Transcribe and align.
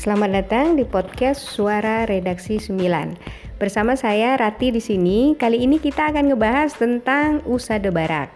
Selamat 0.00 0.32
datang 0.32 0.80
di 0.80 0.88
podcast 0.88 1.44
Suara 1.44 2.08
Redaksi 2.08 2.56
9. 2.56 3.60
Bersama 3.60 3.92
saya 4.00 4.32
Rati 4.32 4.72
di 4.72 4.80
sini. 4.80 5.36
Kali 5.36 5.60
ini 5.60 5.76
kita 5.76 6.08
akan 6.08 6.32
ngebahas 6.32 6.72
tentang 6.72 7.44
usada 7.44 7.92
barak. 7.92 8.32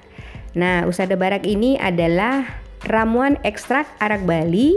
Nah, 0.53 0.85
usada 0.85 1.17
barak 1.17 1.49
ini 1.49 1.81
adalah 1.81 2.61
ramuan 2.85 3.41
ekstrak 3.49 3.89
arak 3.97 4.29
Bali 4.29 4.77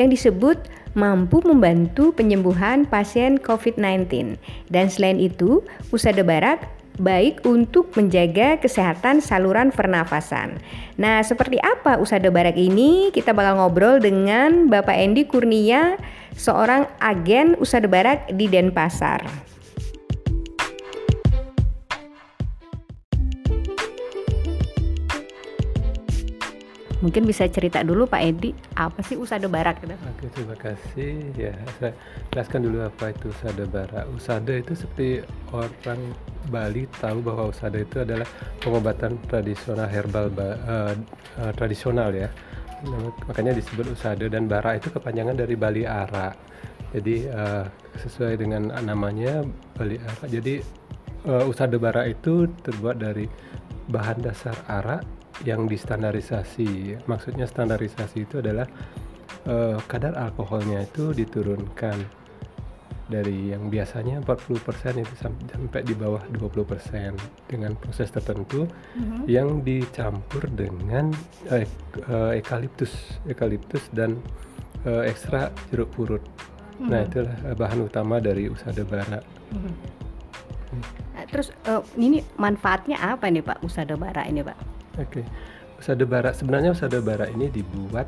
yang 0.00 0.08
disebut 0.08 0.56
mampu 0.96 1.44
membantu 1.44 2.16
penyembuhan 2.16 2.88
pasien 2.88 3.36
COVID-19. 3.36 4.40
Dan 4.72 4.88
selain 4.88 5.20
itu, 5.20 5.60
usada 5.92 6.24
barak 6.24 6.64
baik 6.98 7.42
untuk 7.42 7.90
menjaga 7.98 8.58
kesehatan 8.62 9.18
saluran 9.18 9.74
pernafasan. 9.74 10.62
Nah, 10.94 11.22
seperti 11.26 11.58
apa 11.58 11.98
usada 11.98 12.30
barak 12.30 12.54
ini? 12.54 13.10
Kita 13.10 13.34
bakal 13.34 13.58
ngobrol 13.58 13.98
dengan 13.98 14.70
Bapak 14.70 14.94
Endi 14.94 15.26
Kurnia, 15.26 15.98
seorang 16.38 16.86
agen 17.02 17.58
usada 17.58 17.90
barak 17.90 18.30
di 18.30 18.46
Denpasar. 18.46 19.26
Mungkin 27.04 27.28
bisa 27.28 27.44
cerita 27.52 27.84
dulu 27.84 28.08
Pak 28.08 28.22
Edi, 28.24 28.56
apa 28.80 29.04
sih 29.04 29.12
usada 29.20 29.44
barak? 29.44 29.84
Oke, 29.84 30.24
terima 30.32 30.56
kasih. 30.56 31.36
Ya, 31.36 31.52
saya 31.76 31.92
jelaskan 32.32 32.64
dulu 32.64 32.80
apa 32.80 33.12
itu 33.12 33.28
usada 33.28 33.68
barak. 33.68 34.08
Usada 34.16 34.56
itu 34.56 34.72
seperti 34.72 35.20
orang 35.52 36.00
Bali 36.48 36.88
tahu 36.96 37.20
bahwa 37.20 37.52
usada 37.52 37.76
itu 37.76 38.00
adalah 38.00 38.24
pengobatan 38.64 39.20
tradisional 39.28 39.84
herbal 39.84 40.32
uh, 40.32 40.96
uh, 41.44 41.52
tradisional 41.52 42.08
ya. 42.08 42.32
Makanya 43.28 43.52
disebut 43.52 43.92
usada 43.92 44.24
dan 44.24 44.48
bara 44.48 44.80
itu 44.80 44.88
kepanjangan 44.88 45.36
dari 45.36 45.60
Bali 45.60 45.84
Ara. 45.84 46.32
Jadi 46.96 47.28
uh, 47.28 47.68
sesuai 48.00 48.40
dengan 48.40 48.72
namanya 48.80 49.44
Bali 49.76 50.00
Ara. 50.00 50.24
Jadi 50.24 50.56
uh, 51.28 51.44
usada 51.52 51.76
bara 51.76 52.08
itu 52.08 52.48
terbuat 52.64 52.96
dari 52.96 53.28
bahan 53.92 54.24
dasar 54.24 54.56
arak 54.72 55.04
yang 55.42 55.66
distandarisasi. 55.66 57.02
Maksudnya 57.10 57.50
standarisasi 57.50 58.22
itu 58.22 58.38
adalah 58.38 58.70
uh, 59.50 59.82
kadar 59.90 60.14
alkoholnya 60.14 60.86
itu 60.86 61.10
diturunkan 61.10 62.22
dari 63.04 63.52
yang 63.52 63.68
biasanya 63.68 64.24
40% 64.24 64.96
itu 64.96 65.14
sampai 65.20 65.84
di 65.84 65.92
bawah 65.92 66.24
20% 66.32 67.12
dengan 67.52 67.76
proses 67.76 68.08
tertentu 68.08 68.64
mm-hmm. 68.64 69.28
yang 69.28 69.60
dicampur 69.60 70.48
dengan 70.48 71.12
uh, 71.52 71.64
uh, 72.08 72.32
eukaliptus, 72.32 73.20
eukaliptus 73.28 73.84
dan 73.92 74.16
uh, 74.88 75.04
ekstra 75.04 75.52
jeruk 75.68 75.92
purut. 75.92 76.24
Mm-hmm. 76.24 76.88
Nah, 76.88 77.00
itulah 77.04 77.36
bahan 77.54 77.84
utama 77.84 78.16
dari 78.24 78.48
usada 78.48 78.80
bara. 78.88 79.20
Mm-hmm. 79.52 79.74
Terus 81.28 81.52
uh, 81.68 81.84
ini 82.00 82.24
manfaatnya 82.40 82.98
apa 82.98 83.28
nih 83.28 83.44
Pak 83.44 83.62
usada 83.62 83.94
bara 84.00 84.24
ini 84.26 84.40
Pak? 84.40 84.73
Oke, 84.94 85.20
okay. 85.20 85.24
usada 85.78 86.06
bara 86.06 86.30
sebenarnya 86.30 86.70
usada 86.70 87.02
bara 87.02 87.26
ini 87.26 87.50
dibuat 87.50 88.06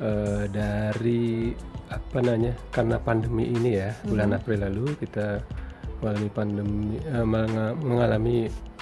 uh, 0.00 0.48
dari 0.48 1.52
apa 1.92 2.18
namanya 2.24 2.56
karena 2.72 2.96
pandemi 2.96 3.52
ini 3.52 3.76
ya 3.76 3.92
hmm. 3.92 4.08
bulan 4.08 4.32
April 4.32 4.58
lalu 4.64 4.96
kita 4.96 5.44
mengalami 6.00 6.28
pandemi 6.32 6.96
uh, 7.12 7.26
mengalami 7.78 8.36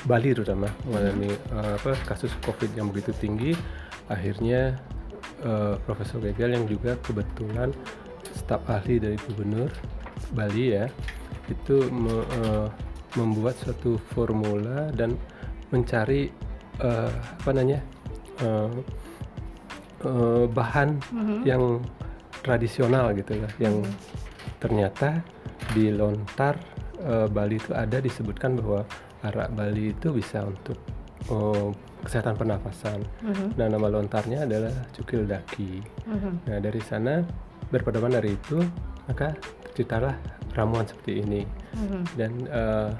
Bali 0.06 0.32
terutama 0.32 0.70
mengalami 0.88 1.34
uh, 1.52 1.76
apa 1.76 1.92
kasus 2.08 2.32
COVID 2.46 2.72
yang 2.78 2.88
begitu 2.88 3.12
tinggi 3.18 3.52
akhirnya 4.08 4.78
uh, 5.44 5.76
Profesor 5.84 6.22
Gegel 6.22 6.56
yang 6.56 6.64
juga 6.70 6.96
kebetulan 7.04 7.74
staf 8.32 8.62
ahli 8.70 9.02
dari 9.02 9.18
Gubernur 9.28 9.68
Bali 10.32 10.72
ya 10.72 10.86
itu 11.50 11.90
me, 11.90 12.24
uh, 12.46 12.70
membuat 13.18 13.58
suatu 13.58 13.98
formula 14.14 14.88
dan 14.94 15.18
mencari 15.74 16.30
uh, 16.78 17.10
apa 17.10 17.50
namanya 17.50 17.80
uh, 18.44 18.70
uh, 20.06 20.44
bahan 20.46 21.02
mm-hmm. 21.10 21.40
yang 21.42 21.82
tradisional 22.40 23.12
gitu 23.12 23.36
ya, 23.36 23.48
yang 23.58 23.82
mm-hmm. 23.82 24.58
ternyata 24.62 25.20
di 25.74 25.92
lontar 25.92 26.56
uh, 27.04 27.26
Bali 27.28 27.58
itu 27.58 27.74
ada 27.76 28.00
disebutkan 28.00 28.56
bahwa 28.58 28.86
arak 29.26 29.52
Bali 29.52 29.92
itu 29.92 30.08
bisa 30.14 30.46
untuk 30.46 30.78
uh, 31.28 31.68
kesehatan 32.00 32.36
pernafasan. 32.36 33.04
Mm-hmm. 33.20 33.48
Nah 33.60 33.66
nama 33.68 33.86
lontarnya 33.92 34.48
adalah 34.48 34.72
cukil 34.96 35.28
daki. 35.28 35.84
Mm-hmm. 36.08 36.32
Nah 36.48 36.58
dari 36.58 36.80
sana 36.80 37.20
berpedoman 37.68 38.16
dari 38.16 38.34
itu 38.34 38.64
maka 39.04 39.36
terciptalah 39.68 40.16
ramuan 40.56 40.88
seperti 40.88 41.20
ini. 41.20 41.42
Mm-hmm. 41.76 42.02
Dan 42.16 42.32
uh, 42.48 42.90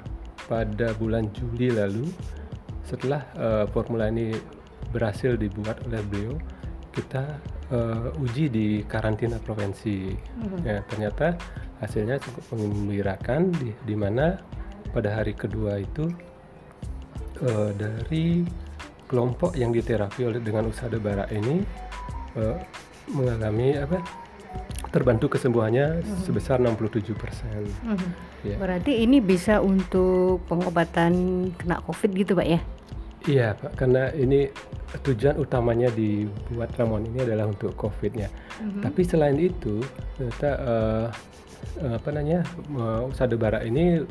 pada 0.45 0.93
bulan 0.97 1.31
Juli 1.33 1.73
lalu 1.73 2.05
setelah 2.85 3.21
uh, 3.37 3.65
formula 3.69 4.09
ini 4.09 4.35
berhasil 4.91 5.37
dibuat 5.39 5.79
oleh 5.87 6.01
beliau 6.09 6.35
kita 6.91 7.39
uh, 7.71 8.11
uji 8.19 8.51
di 8.51 8.67
karantina 8.83 9.39
provinsi 9.39 10.11
mm-hmm. 10.11 10.59
ya 10.67 10.83
ternyata 10.91 11.39
hasilnya 11.79 12.19
cukup 12.19 12.43
mengembirakan 12.53 13.49
di, 13.55 13.71
di 13.87 13.95
mana 13.95 14.35
pada 14.91 15.15
hari 15.15 15.31
kedua 15.31 15.79
itu 15.79 16.11
uh, 17.47 17.71
dari 17.71 18.43
kelompok 19.07 19.55
yang 19.55 19.71
diterapi 19.71 20.27
oleh 20.27 20.39
dengan 20.43 20.67
usada 20.67 20.99
bara 20.99 21.27
ini 21.31 21.63
uh, 22.35 22.55
mengalami 23.11 23.75
apa 23.79 23.99
terbantu 24.91 25.39
kesembuhannya 25.39 26.03
hmm. 26.03 26.27
sebesar 26.27 26.59
67 26.59 27.15
persen. 27.15 27.63
Hmm. 27.87 28.11
Ya. 28.43 28.59
Berarti 28.59 28.99
ini 28.99 29.23
bisa 29.23 29.63
untuk 29.63 30.43
pengobatan 30.51 31.47
kena 31.55 31.79
COVID 31.87 32.11
gitu 32.11 32.35
pak 32.35 32.47
ya? 32.47 32.59
Iya 33.29 33.53
Pak, 33.53 33.77
karena 33.77 34.09
ini 34.17 34.49
tujuan 35.05 35.37
utamanya 35.37 35.93
dibuat 35.93 36.73
ramuan 36.73 37.05
ini 37.05 37.21
adalah 37.21 37.45
untuk 37.45 37.77
COVID-nya. 37.77 38.27
Mm-hmm. 38.27 38.81
Tapi 38.81 39.01
selain 39.05 39.37
itu, 39.37 39.77
ternyata 40.17 40.49
uh, 40.57 41.07
apa 42.01 42.09
namanya 42.09 42.41
uh, 42.73 43.05
usada 43.05 43.37
bara 43.37 43.61
ini 43.61 44.01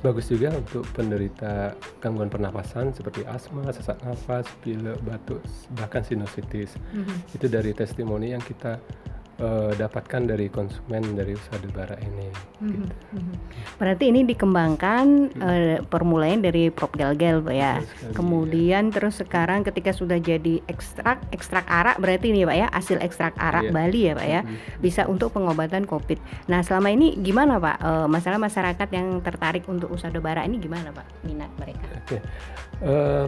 bagus 0.00 0.28
juga 0.28 0.52
untuk 0.52 0.84
penderita 0.92 1.76
gangguan 2.00 2.32
pernapasan 2.32 2.92
seperti 2.92 3.24
asma, 3.28 3.68
sesak 3.72 4.00
nafas, 4.04 4.48
pilek, 4.64 4.96
batuk, 5.04 5.44
bahkan 5.76 6.00
sinusitis. 6.00 6.72
Mm-hmm. 6.96 7.36
Itu 7.36 7.46
dari 7.52 7.76
testimoni 7.76 8.32
yang 8.32 8.40
kita 8.40 8.80
uh, 9.40 9.70
dapatkan 9.74 10.22
dari 10.30 10.46
konsumen 10.50 11.16
dari 11.16 11.34
usaha 11.34 11.58
bara 11.74 11.96
ini. 11.98 12.28
Mm-hmm. 12.60 12.70
Gitu. 12.70 12.94
Mhm. 13.18 13.34
Berarti 13.80 14.04
ini 14.10 14.20
dikembangkan 14.26 15.06
mm-hmm. 15.34 15.42
uh, 15.42 15.78
permulaan 15.88 16.44
dari 16.44 16.70
prop 16.70 16.94
gel-gel, 16.94 17.42
pak 17.42 17.54
ya. 17.54 17.72
Sekali, 17.82 18.14
Kemudian 18.14 18.82
ya. 18.90 18.92
terus 18.94 19.14
sekarang 19.18 19.66
ketika 19.66 19.90
sudah 19.90 20.18
jadi 20.20 20.62
ekstrak 20.70 21.22
ekstrak 21.34 21.66
arak 21.66 21.98
berarti 21.98 22.30
ini 22.30 22.46
pak 22.46 22.56
ya 22.56 22.66
hasil 22.70 22.98
ekstrak 23.02 23.34
arak 23.38 23.70
yeah. 23.70 23.74
Bali 23.74 24.00
ya 24.06 24.12
pak 24.14 24.28
ya 24.28 24.40
mm-hmm. 24.42 24.82
bisa 24.82 25.02
untuk 25.10 25.34
pengobatan 25.34 25.88
COVID. 25.88 26.18
Nah 26.50 26.62
selama 26.62 26.92
ini 26.94 27.18
gimana 27.18 27.58
pak 27.58 27.76
uh, 27.82 28.06
masalah 28.06 28.38
masyarakat 28.38 28.88
yang 28.94 29.18
tertarik 29.24 29.66
untuk 29.66 29.90
usaha 29.90 30.12
bara 30.14 30.46
ini 30.46 30.62
gimana 30.62 30.94
pak 30.94 31.06
minat 31.26 31.50
mereka? 31.58 31.86
Okay. 32.06 32.20
Uh, 32.82 33.26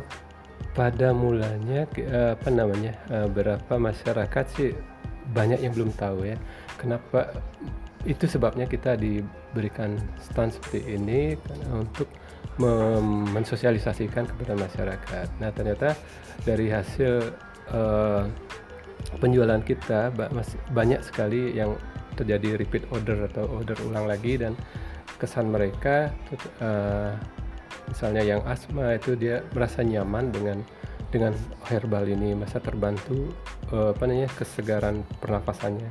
pada 0.77 1.17
mulanya 1.17 1.89
apa 2.37 2.49
namanya 2.53 2.93
uh, 3.09 3.25
berapa 3.33 3.81
masyarakat 3.81 4.45
sih 4.53 4.77
banyak 5.35 5.63
yang 5.63 5.73
belum 5.75 5.91
tahu 5.97 6.29
ya 6.29 6.37
kenapa 6.79 7.35
itu 8.07 8.31
sebabnya 8.31 8.71
kita 8.71 8.95
diberikan 8.95 9.99
stand 10.23 10.55
seperti 10.55 10.95
ini 10.95 11.35
untuk 11.75 12.07
mensosialisasikan 13.35 14.25
kepada 14.33 14.57
masyarakat. 14.57 15.29
Nah 15.43 15.51
ternyata 15.53 15.93
dari 16.47 16.73
hasil 16.73 17.35
uh, 17.75 18.25
penjualan 19.21 19.61
kita 19.61 20.15
banyak 20.73 21.01
sekali 21.05 21.53
yang 21.53 21.77
terjadi 22.17 22.57
repeat 22.57 22.89
order 22.89 23.29
atau 23.29 23.45
order 23.61 23.77
ulang 23.85 24.09
lagi 24.09 24.41
dan 24.41 24.57
kesan 25.21 25.53
mereka 25.53 26.09
uh, 26.65 27.13
misalnya 27.93 28.25
yang 28.25 28.41
asma 28.49 28.97
itu 28.97 29.13
dia 29.21 29.45
merasa 29.53 29.85
nyaman 29.85 30.33
dengan 30.33 30.59
dengan 31.13 31.33
herbal 31.69 32.09
ini 32.09 32.35
masa 32.35 32.59
terbantu 32.59 33.31
uh, 33.73 33.91
apa 33.95 34.03
namanya 34.07 34.31
kesegaran 34.35 35.03
pernafasannya 35.19 35.89
ya, 35.89 35.91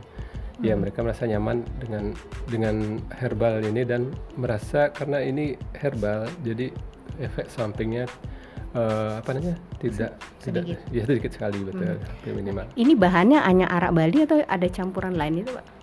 hmm. 0.60 0.66
ya 0.66 0.74
mereka 0.75 1.00
merasa 1.04 1.24
nyaman 1.27 1.63
dengan 1.80 2.04
dengan 2.48 2.75
herbal 3.16 3.63
ini 3.63 3.81
dan 3.83 4.12
merasa 4.39 4.92
karena 4.92 5.19
ini 5.24 5.60
herbal 5.75 6.27
jadi 6.44 6.72
efek 7.19 7.48
sampingnya 7.51 8.07
uh, 8.75 9.19
apa 9.19 9.30
namanya 9.36 9.57
tidak 9.80 10.12
sedikit. 10.39 10.77
tidak 10.80 10.94
ya 10.95 11.04
sedikit 11.07 11.31
sekali 11.31 11.60
betul 11.63 11.95
hmm. 11.95 12.33
minimal 12.36 12.66
ini 12.75 12.94
bahannya 12.95 13.39
hanya 13.44 13.66
arak 13.72 13.92
Bali 13.95 14.19
atau 14.24 14.38
ada 14.44 14.68
campuran 14.71 15.16
lain 15.16 15.44
itu 15.44 15.51
pak 15.51 15.75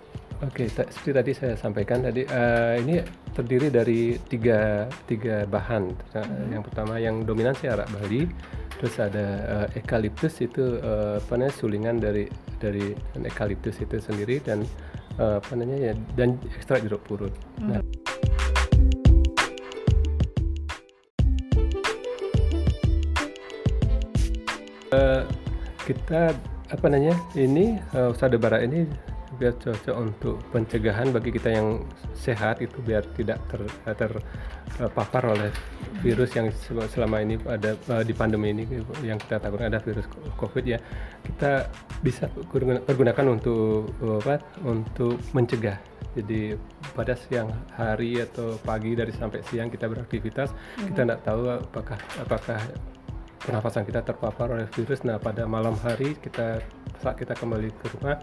Oke, 0.43 0.67
okay, 0.67 0.91
seperti 0.91 1.11
tadi 1.15 1.31
saya 1.31 1.53
sampaikan 1.55 2.03
tadi 2.03 2.27
uh, 2.27 2.75
ini 2.75 2.99
terdiri 3.31 3.71
dari 3.71 4.19
tiga 4.27 4.91
tiga 5.07 5.47
bahan. 5.47 5.87
Mm-hmm. 5.87 6.51
Yang 6.51 6.63
pertama 6.67 6.99
yang 6.99 7.23
dominan 7.23 7.55
sih 7.55 7.71
arak 7.71 7.87
Bali, 7.95 8.27
terus 8.75 8.99
ada 8.99 9.25
uh, 9.47 9.67
eukaliptus 9.71 10.43
itu 10.43 10.83
uh, 10.83 11.23
apa 11.23 11.39
namanya 11.39 11.55
sulingan 11.55 11.95
dari 11.95 12.27
dari 12.59 12.91
eukaliptus 13.15 13.79
itu 13.79 14.03
sendiri 14.03 14.43
dan 14.43 14.67
uh, 15.15 15.39
apa 15.39 15.55
namanya 15.55 15.79
ya 15.79 15.93
dan 16.19 16.35
ekstrak 16.59 16.83
jeruk 16.83 16.99
purut. 17.07 17.31
Hmm. 17.63 17.79
Nah, 17.79 17.81
uh, 24.91 25.23
kita 25.87 26.35
apa 26.67 26.85
namanya 26.91 27.15
ini 27.31 27.79
uh, 27.95 28.11
usaha 28.11 28.27
bara 28.35 28.59
ini 28.59 29.12
biar 29.35 29.57
cocok 29.57 29.95
untuk 29.97 30.37
pencegahan 30.53 31.09
bagi 31.09 31.33
kita 31.33 31.49
yang 31.49 31.83
sehat 32.13 32.61
itu 32.61 32.77
biar 32.81 33.03
tidak 33.17 33.41
ter, 33.49 33.61
terpapar 33.85 35.23
oleh 35.33 35.51
virus 36.01 36.33
yang 36.35 36.51
selama 36.89 37.23
ini 37.23 37.39
ada 37.47 37.77
uh, 37.89 38.03
di 38.03 38.13
pandemi 38.13 38.51
ini 38.51 38.63
yang 39.01 39.17
kita 39.17 39.39
takutkan 39.39 39.71
ada 39.71 39.79
virus 39.81 40.05
covid 40.35 40.65
ya 40.65 40.79
kita 41.23 41.67
bisa 42.03 42.27
pergunakan 42.85 43.25
untuk 43.31 43.93
apa 44.21 44.43
untuk 44.65 45.17
mencegah 45.31 45.77
jadi 46.13 46.59
pada 46.93 47.17
siang 47.17 47.49
hari 47.73 48.21
atau 48.21 48.59
pagi 48.61 48.93
dari 48.93 49.09
sampai 49.15 49.41
siang 49.49 49.71
kita 49.71 49.89
beraktivitas 49.89 50.53
hmm. 50.53 50.93
kita 50.93 50.99
tidak 51.05 51.21
tahu 51.25 51.41
apakah 51.49 51.97
apakah 52.21 52.59
pernafasan 53.43 53.83
kita 53.83 54.01
terpapar 54.01 54.55
oleh 54.55 54.67
virus. 54.71 55.03
Nah, 55.03 55.19
pada 55.19 55.43
malam 55.43 55.75
hari 55.83 56.15
kita 56.17 56.63
saat 57.03 57.19
kita 57.19 57.35
kembali 57.35 57.69
ke 57.75 57.85
rumah, 57.99 58.17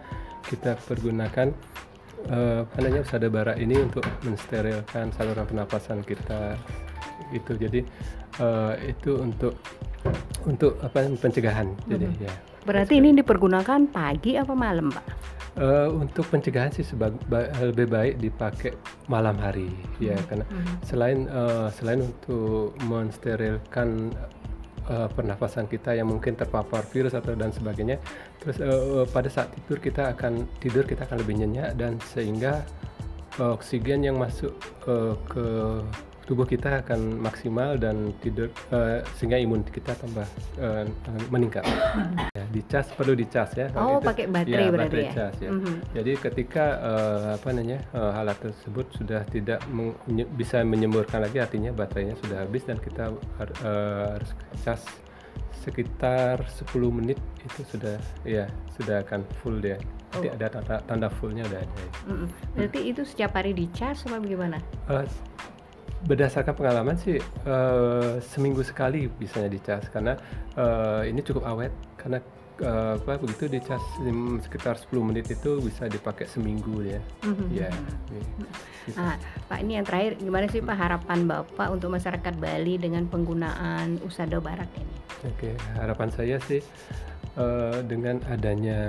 kita 0.48 0.80
pergunakan 0.88 1.52
uh, 2.32 2.64
apa 2.64 2.78
namanya 2.80 3.04
usada 3.04 3.28
bara 3.28 3.54
ini 3.60 3.76
untuk 3.76 4.02
mensterilkan 4.24 5.12
saluran 5.14 5.44
pernapasan 5.44 6.00
kita 6.02 6.56
itu. 7.36 7.52
Jadi 7.54 7.80
uh, 8.40 8.74
itu 8.80 9.20
untuk 9.20 9.54
untuk 10.48 10.80
apa 10.80 11.04
pencegahan. 11.20 11.68
Jadi 11.84 12.08
hmm. 12.08 12.24
ya. 12.24 12.32
Berarti 12.64 13.00
ini 13.00 13.16
dipergunakan 13.16 13.88
pagi 13.88 14.36
apa 14.36 14.52
malam, 14.52 14.92
Pak? 14.92 15.06
Uh, 15.58 15.90
untuk 16.06 16.30
pencegahan 16.30 16.70
sih 16.70 16.86
sebag, 16.86 17.10
ba, 17.26 17.50
lebih 17.58 17.90
baik 17.90 18.22
dipakai 18.22 18.70
malam 19.10 19.34
hari 19.34 19.66
ya 19.98 20.14
hmm. 20.14 20.26
karena 20.30 20.44
hmm. 20.46 20.74
selain 20.86 21.18
uh, 21.26 21.66
selain 21.74 22.06
untuk 22.06 22.70
mensterilkan 22.86 24.14
uh, 24.90 25.08
pernafasan 25.08 25.70
kita 25.70 25.94
yang 25.94 26.10
mungkin 26.10 26.34
terpapar 26.34 26.82
virus 26.90 27.14
atau 27.14 27.38
dan 27.38 27.54
sebagainya. 27.54 28.02
Terus 28.42 28.58
uh, 28.60 29.06
pada 29.06 29.30
saat 29.30 29.54
tidur 29.54 29.78
kita 29.78 30.10
akan 30.12 30.50
tidur 30.58 30.82
kita 30.82 31.06
akan 31.06 31.22
lebih 31.22 31.38
nyenyak 31.40 31.78
dan 31.78 31.96
sehingga 32.10 32.66
uh, 33.38 33.54
oksigen 33.54 34.02
yang 34.02 34.18
masuk 34.18 34.52
uh, 34.90 35.14
ke 35.30 35.46
tubuh 36.30 36.46
kita 36.46 36.86
akan 36.86 37.18
maksimal 37.18 37.74
dan 37.74 38.14
tidur 38.22 38.54
uh, 38.70 39.02
sehingga 39.18 39.34
imun 39.42 39.66
kita 39.66 39.98
tambah 39.98 40.22
uh, 40.62 40.86
meningkat. 41.26 41.66
ya, 42.38 42.44
dicas 42.54 42.86
perlu 42.94 43.18
dicas 43.18 43.50
ya. 43.58 43.66
Oh, 43.74 43.98
itu, 43.98 44.06
pakai 44.06 44.24
baterai 44.30 44.62
ya, 44.62 44.70
berarti 44.70 44.94
baterai 44.94 45.10
ya. 45.10 45.12
Cas, 45.18 45.36
ya. 45.42 45.50
Mm-hmm. 45.50 45.76
Jadi 45.90 46.12
ketika 46.22 46.64
uh, 46.78 47.28
apa 47.34 47.48
namanya 47.50 47.82
uh, 47.90 48.14
alat 48.14 48.38
tersebut 48.38 48.86
sudah 48.94 49.26
tidak 49.26 49.58
meng- 49.74 49.98
bisa 50.38 50.62
menyemburkan 50.62 51.26
lagi, 51.26 51.42
artinya 51.42 51.74
baterainya 51.74 52.14
sudah 52.22 52.46
habis 52.46 52.62
dan 52.62 52.78
kita 52.78 53.10
uh, 53.10 54.14
harus 54.14 54.30
cas 54.62 54.86
sekitar 55.60 56.40
10 56.46 56.72
menit 56.88 57.18
itu 57.44 57.60
sudah 57.68 57.98
ya 58.22 58.46
sudah 58.78 59.02
akan 59.02 59.26
full 59.42 59.58
dia. 59.58 59.82
Jadi 60.10 60.26
oh. 60.26 60.34
ada 60.34 60.46
tanda, 60.50 60.76
tanda 60.86 61.08
fullnya 61.10 61.46
udah 61.46 61.60
ada. 61.62 61.82
Mm-hmm. 62.06 62.28
Berarti 62.58 62.80
hmm. 62.82 62.90
itu 62.90 63.02
setiap 63.06 63.30
hari 63.38 63.52
dicas 63.54 64.02
apa 64.10 64.18
bagaimana? 64.18 64.58
Uh, 64.90 65.06
berdasarkan 66.04 66.56
pengalaman 66.56 66.96
sih 66.96 67.20
uh, 67.44 68.16
seminggu 68.24 68.64
sekali 68.64 69.08
bisanya 69.08 69.52
dicas 69.52 69.84
karena 69.92 70.16
uh, 70.56 71.04
ini 71.04 71.20
cukup 71.20 71.44
awet 71.44 71.72
karena 72.00 72.24
uh, 72.64 72.96
apa 72.96 73.20
begitu 73.20 73.48
dicas 73.48 73.82
sekitar 74.44 74.76
10 74.80 74.92
menit 75.04 75.26
itu 75.28 75.60
bisa 75.60 75.88
dipakai 75.88 76.24
seminggu 76.28 76.84
ya. 76.84 77.00
Mm-hmm. 77.24 77.48
Ya. 77.52 77.70
Gitu. 78.12 78.44
Ah, 78.96 79.16
Pak 79.48 79.58
ini 79.60 79.76
yang 79.80 79.86
terakhir 79.86 80.16
gimana 80.20 80.46
sih 80.48 80.64
Pak 80.64 80.76
harapan 80.76 81.28
Bapak 81.28 81.68
untuk 81.68 81.92
masyarakat 81.92 82.34
Bali 82.40 82.80
dengan 82.80 83.04
penggunaan 83.08 84.00
usada 84.04 84.40
barak 84.40 84.68
ini? 84.76 84.94
Oke, 85.28 85.52
harapan 85.76 86.08
saya 86.08 86.36
sih 86.48 86.64
uh, 87.36 87.84
dengan 87.84 88.24
adanya 88.32 88.88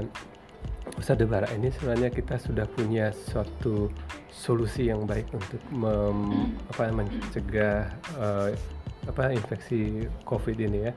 Usada 0.99 1.23
Bara 1.27 1.47
ini 1.55 1.71
sebenarnya 1.71 2.09
kita 2.11 2.35
sudah 2.39 2.67
punya 2.67 3.11
suatu 3.11 3.91
solusi 4.31 4.89
yang 4.89 5.07
baik 5.07 5.27
untuk 5.31 5.61
mem, 5.71 6.51
apa, 6.71 6.91
mencegah 6.91 7.91
uh, 8.17 8.49
apa 9.07 9.33
infeksi 9.33 10.05
COVID 10.25 10.57
ini 10.61 10.79
ya. 10.89 10.93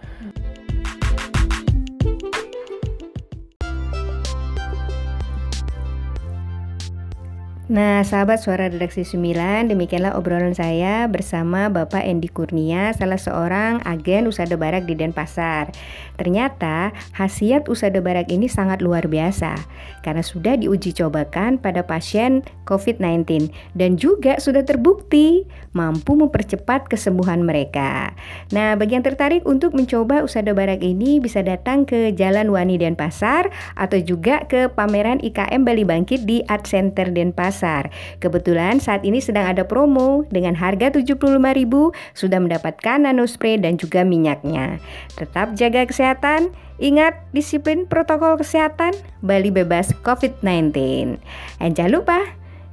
Nah, 7.74 8.06
sahabat 8.06 8.38
suara 8.38 8.70
redaksi 8.70 9.02
9, 9.02 9.66
demikianlah 9.66 10.14
obrolan 10.14 10.54
saya 10.54 11.10
bersama 11.10 11.66
Bapak 11.66 12.06
Endi 12.06 12.30
Kurnia, 12.30 12.94
salah 12.94 13.18
seorang 13.18 13.82
agen 13.82 14.30
usaha 14.30 14.46
barak 14.46 14.86
di 14.86 14.94
Denpasar. 14.94 15.74
Ternyata, 16.14 16.94
khasiat 17.18 17.66
usaha 17.66 17.90
barak 17.98 18.30
ini 18.30 18.46
sangat 18.46 18.78
luar 18.78 19.10
biasa 19.10 19.58
karena 20.06 20.22
sudah 20.22 20.54
diuji 20.54 20.94
cobakan 20.94 21.58
pada 21.58 21.82
pasien 21.82 22.46
COVID-19 22.70 23.50
dan 23.74 23.98
juga 23.98 24.38
sudah 24.38 24.62
terbukti 24.62 25.42
mampu 25.74 26.14
mempercepat 26.14 26.86
kesembuhan 26.86 27.42
mereka. 27.42 28.14
Nah, 28.54 28.78
bagi 28.78 28.94
yang 28.94 29.02
tertarik 29.02 29.42
untuk 29.50 29.74
mencoba 29.74 30.22
usaha 30.22 30.46
barak 30.46 30.78
ini 30.78 31.18
bisa 31.18 31.42
datang 31.42 31.82
ke 31.82 32.14
Jalan 32.14 32.54
Wani 32.54 32.78
Denpasar 32.78 33.50
atau 33.74 33.98
juga 33.98 34.46
ke 34.46 34.70
pameran 34.70 35.18
IKM 35.18 35.66
Bali 35.66 35.82
Bangkit 35.82 36.22
di 36.22 36.38
Art 36.46 36.70
Center 36.70 37.10
Denpasar 37.10 37.63
pasar. 37.64 37.88
Kebetulan 38.20 38.76
saat 38.76 39.00
ini 39.08 39.24
sedang 39.24 39.48
ada 39.48 39.64
promo 39.64 40.28
dengan 40.28 40.52
harga 40.52 40.92
75.000 40.92 41.40
sudah 42.12 42.38
mendapatkan 42.44 43.00
nano 43.00 43.24
spray 43.24 43.56
dan 43.56 43.80
juga 43.80 44.04
minyaknya. 44.04 44.76
Tetap 45.16 45.56
jaga 45.56 45.88
kesehatan, 45.88 46.52
ingat 46.76 47.16
disiplin 47.32 47.88
protokol 47.88 48.36
kesehatan, 48.36 48.92
Bali 49.24 49.48
bebas 49.48 49.96
COVID-19. 50.04 50.76
Dan 51.64 51.70
jangan 51.72 51.92
lupa 51.96 52.18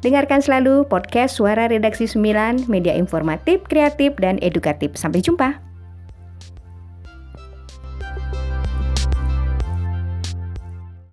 dengarkan 0.04 0.44
selalu 0.44 0.84
podcast 0.92 1.40
Suara 1.40 1.72
Redaksi 1.72 2.04
9, 2.12 2.68
media 2.68 2.92
informatif, 2.92 3.64
kreatif, 3.72 4.20
dan 4.20 4.36
edukatif. 4.44 5.00
Sampai 5.00 5.24
jumpa. 5.24 5.71